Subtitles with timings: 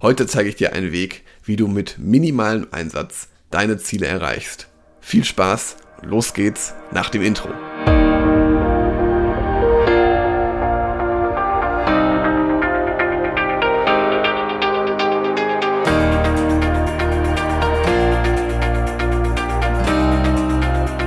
[0.00, 4.68] Heute zeige ich dir einen Weg, wie du mit minimalem Einsatz deine Ziele erreichst.
[5.00, 7.48] Viel Spaß, los geht's nach dem Intro.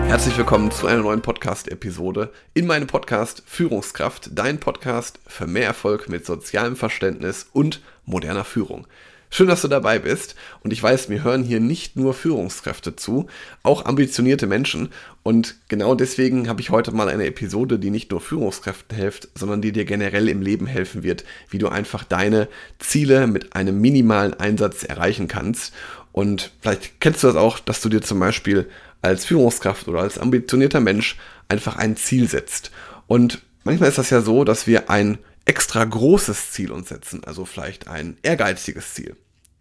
[0.09, 6.09] Herzlich willkommen zu einer neuen Podcast-Episode in meinem Podcast Führungskraft, dein Podcast für mehr Erfolg
[6.09, 8.87] mit sozialem Verständnis und moderner Führung.
[9.33, 13.27] Schön, dass du dabei bist und ich weiß, mir hören hier nicht nur Führungskräfte zu,
[13.63, 14.89] auch ambitionierte Menschen
[15.23, 19.61] und genau deswegen habe ich heute mal eine Episode, die nicht nur Führungskräften hilft, sondern
[19.61, 24.33] die dir generell im Leben helfen wird, wie du einfach deine Ziele mit einem minimalen
[24.33, 25.71] Einsatz erreichen kannst
[26.11, 28.69] und vielleicht kennst du das auch, dass du dir zum Beispiel
[29.01, 32.71] als Führungskraft oder als ambitionierter Mensch einfach ein Ziel setzt.
[33.07, 37.45] Und manchmal ist das ja so, dass wir ein extra großes Ziel uns setzen, also
[37.45, 39.15] vielleicht ein ehrgeiziges Ziel.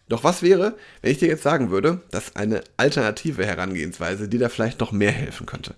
[0.08, 4.48] Doch was wäre, wenn ich dir jetzt sagen würde, dass eine alternative Herangehensweise dir da
[4.48, 5.76] vielleicht noch mehr helfen könnte?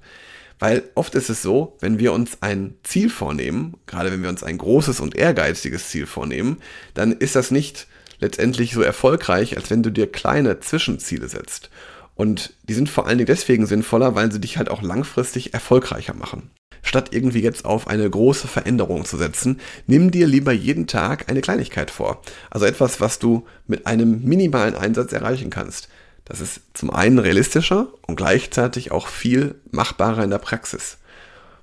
[0.59, 4.43] Weil oft ist es so, wenn wir uns ein Ziel vornehmen, gerade wenn wir uns
[4.43, 6.63] ein großes und ehrgeiziges Ziel vornehmen,
[6.95, 7.89] dann ist das nicht
[8.21, 11.69] letztendlich so erfolgreich, als wenn du dir kleine Zwischenziele setzt.
[12.15, 16.15] Und die sind vor allen Dingen deswegen sinnvoller, weil sie dich halt auch langfristig erfolgreicher
[16.15, 16.51] machen.
[16.83, 21.41] Statt irgendwie jetzt auf eine große Veränderung zu setzen, nimm dir lieber jeden Tag eine
[21.41, 22.21] Kleinigkeit vor.
[22.51, 25.89] Also etwas, was du mit einem minimalen Einsatz erreichen kannst.
[26.25, 30.99] Das ist zum einen realistischer und gleichzeitig auch viel machbarer in der Praxis.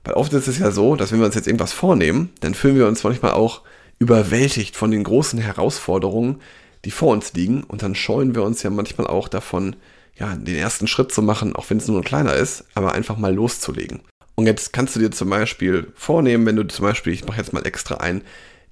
[0.03, 2.75] Weil oft ist es ja so, dass wenn wir uns jetzt irgendwas vornehmen, dann fühlen
[2.75, 3.61] wir uns manchmal auch
[3.99, 6.41] überwältigt von den großen Herausforderungen,
[6.85, 9.75] die vor uns liegen und dann scheuen wir uns ja manchmal auch davon,
[10.17, 13.17] ja, den ersten Schritt zu machen, auch wenn es nur ein kleiner ist, aber einfach
[13.17, 14.01] mal loszulegen.
[14.39, 17.51] Und jetzt kannst du dir zum Beispiel vornehmen, wenn du zum Beispiel, ich mache jetzt
[17.51, 18.21] mal extra ein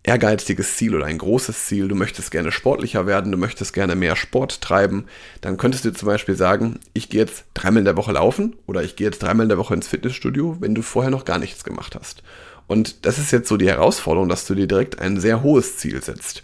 [0.01, 4.15] ehrgeiziges Ziel oder ein großes Ziel, du möchtest gerne sportlicher werden, du möchtest gerne mehr
[4.15, 5.07] Sport treiben,
[5.41, 8.81] dann könntest du zum Beispiel sagen, ich gehe jetzt dreimal in der Woche laufen oder
[8.81, 11.65] ich gehe jetzt dreimal in der Woche ins Fitnessstudio, wenn du vorher noch gar nichts
[11.65, 12.23] gemacht hast.
[12.67, 16.01] Und das ist jetzt so die Herausforderung, dass du dir direkt ein sehr hohes Ziel
[16.01, 16.43] setzt.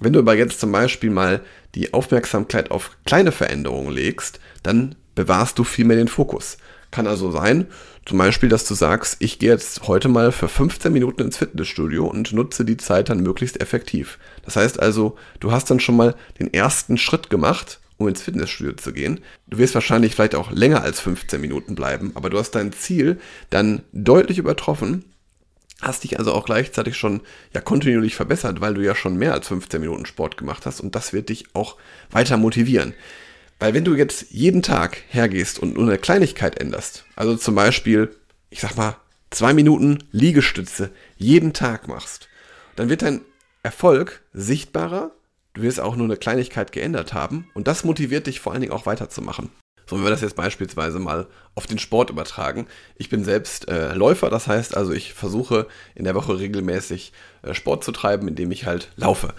[0.00, 1.42] Wenn du aber jetzt zum Beispiel mal
[1.76, 6.58] die Aufmerksamkeit auf kleine Veränderungen legst, dann bewahrst du viel mehr den Fokus.
[6.94, 7.66] Kann also sein,
[8.06, 12.06] zum Beispiel, dass du sagst, ich gehe jetzt heute mal für 15 Minuten ins Fitnessstudio
[12.06, 14.20] und nutze die Zeit dann möglichst effektiv.
[14.44, 18.74] Das heißt also, du hast dann schon mal den ersten Schritt gemacht, um ins Fitnessstudio
[18.74, 19.18] zu gehen.
[19.48, 23.18] Du wirst wahrscheinlich vielleicht auch länger als 15 Minuten bleiben, aber du hast dein Ziel
[23.50, 25.04] dann deutlich übertroffen
[25.82, 27.20] hast dich also auch gleichzeitig schon
[27.52, 30.94] ja kontinuierlich verbessert, weil du ja schon mehr als 15 Minuten Sport gemacht hast und
[30.94, 31.76] das wird dich auch
[32.10, 32.94] weiter motivieren.
[33.64, 38.14] Weil wenn du jetzt jeden Tag hergehst und nur eine Kleinigkeit änderst, also zum Beispiel,
[38.50, 38.98] ich sag mal,
[39.30, 42.28] zwei Minuten Liegestütze jeden Tag machst,
[42.76, 43.22] dann wird dein
[43.62, 45.12] Erfolg sichtbarer,
[45.54, 48.74] du wirst auch nur eine Kleinigkeit geändert haben und das motiviert dich vor allen Dingen
[48.74, 49.48] auch weiterzumachen.
[49.86, 52.66] So, wenn wir das jetzt beispielsweise mal auf den Sport übertragen.
[52.96, 57.54] Ich bin selbst äh, Läufer, das heißt also, ich versuche in der Woche regelmäßig äh,
[57.54, 59.32] Sport zu treiben, indem ich halt laufe.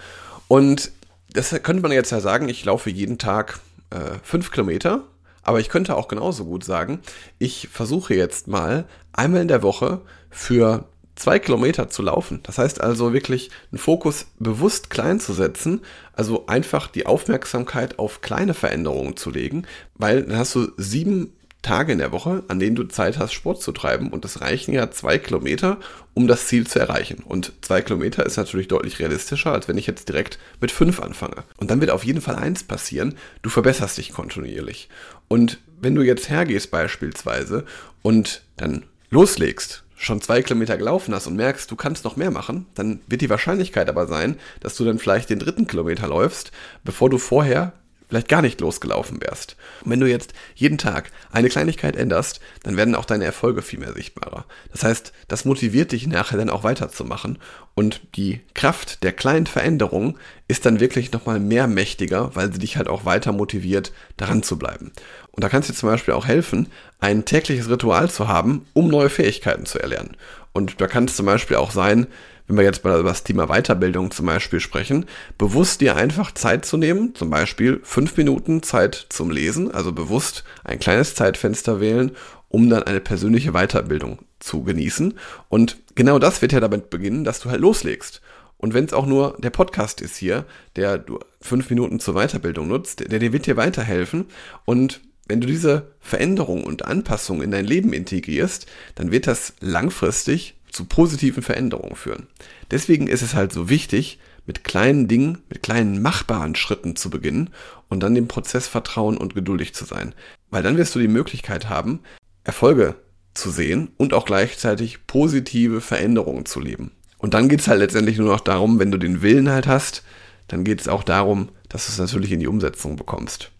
[0.48, 0.90] Und
[1.32, 3.60] das könnte man jetzt ja sagen, ich laufe jeden Tag
[3.96, 5.04] äh, fünf Kilometer,
[5.42, 7.00] aber ich könnte auch genauso gut sagen,
[7.38, 10.84] ich versuche jetzt mal einmal in der Woche für
[11.14, 12.40] zwei Kilometer zu laufen.
[12.42, 15.80] Das heißt also wirklich einen Fokus bewusst klein zu setzen,
[16.12, 21.32] also einfach die Aufmerksamkeit auf kleine Veränderungen zu legen, weil dann hast du sieben
[21.62, 24.10] Tage in der Woche, an denen du Zeit hast, Sport zu treiben.
[24.10, 25.78] Und das reichen ja zwei Kilometer,
[26.14, 27.22] um das Ziel zu erreichen.
[27.24, 31.44] Und zwei Kilometer ist natürlich deutlich realistischer, als wenn ich jetzt direkt mit fünf anfange.
[31.56, 34.88] Und dann wird auf jeden Fall eins passieren, du verbesserst dich kontinuierlich.
[35.28, 37.64] Und wenn du jetzt hergehst beispielsweise
[38.02, 42.66] und dann loslegst, schon zwei Kilometer gelaufen hast und merkst, du kannst noch mehr machen,
[42.74, 46.52] dann wird die Wahrscheinlichkeit aber sein, dass du dann vielleicht den dritten Kilometer läufst,
[46.84, 47.72] bevor du vorher
[48.08, 49.56] vielleicht gar nicht losgelaufen wärst.
[49.84, 53.78] Und wenn du jetzt jeden Tag eine Kleinigkeit änderst, dann werden auch deine Erfolge viel
[53.78, 54.44] mehr sichtbarer.
[54.72, 57.38] Das heißt, das motiviert dich nachher dann auch weiterzumachen
[57.74, 60.16] und die Kraft der kleinen Veränderungen
[60.48, 64.58] ist dann wirklich nochmal mehr mächtiger, weil sie dich halt auch weiter motiviert, daran zu
[64.58, 64.92] bleiben.
[65.32, 66.68] Und da kann es dir zum Beispiel auch helfen,
[67.00, 70.16] ein tägliches Ritual zu haben, um neue Fähigkeiten zu erlernen.
[70.56, 72.06] Und da kann es zum Beispiel auch sein,
[72.46, 75.04] wenn wir jetzt mal über das Thema Weiterbildung zum Beispiel sprechen,
[75.36, 80.44] bewusst dir einfach Zeit zu nehmen, zum Beispiel fünf Minuten Zeit zum Lesen, also bewusst
[80.64, 82.12] ein kleines Zeitfenster wählen,
[82.48, 85.18] um dann eine persönliche Weiterbildung zu genießen.
[85.50, 88.22] Und genau das wird ja damit beginnen, dass du halt loslegst.
[88.56, 92.68] Und wenn es auch nur der Podcast ist hier, der du fünf Minuten zur Weiterbildung
[92.68, 94.24] nutzt, der, der wird dir weiterhelfen.
[94.64, 100.54] Und wenn du diese Veränderung und Anpassung in dein Leben integrierst, dann wird das langfristig
[100.70, 102.26] zu positiven Veränderungen führen.
[102.70, 107.50] Deswegen ist es halt so wichtig, mit kleinen Dingen, mit kleinen machbaren Schritten zu beginnen
[107.88, 110.14] und dann dem Prozess vertrauen und geduldig zu sein.
[110.50, 112.00] Weil dann wirst du die Möglichkeit haben,
[112.44, 112.94] Erfolge
[113.34, 116.92] zu sehen und auch gleichzeitig positive Veränderungen zu leben.
[117.18, 120.04] Und dann geht es halt letztendlich nur noch darum, wenn du den Willen halt hast,
[120.48, 123.50] dann geht es auch darum, dass du es natürlich in die Umsetzung bekommst.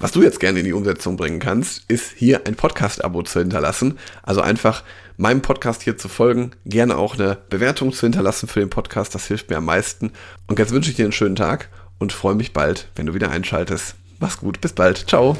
[0.00, 3.98] Was du jetzt gerne in die Umsetzung bringen kannst, ist hier ein Podcast-Abo zu hinterlassen.
[4.22, 4.84] Also einfach
[5.16, 9.26] meinem Podcast hier zu folgen, gerne auch eine Bewertung zu hinterlassen für den Podcast, das
[9.26, 10.12] hilft mir am meisten.
[10.46, 11.68] Und jetzt wünsche ich dir einen schönen Tag
[11.98, 13.96] und freue mich bald, wenn du wieder einschaltest.
[14.20, 15.36] Mach's gut, bis bald, ciao.